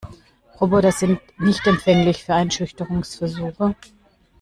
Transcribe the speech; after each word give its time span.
Roboter 0.59 0.91
sind 0.91 1.21
nicht 1.37 1.67
empfänglich 1.67 2.23
für 2.23 2.33
Einschüchterungsversuche. 2.33 3.75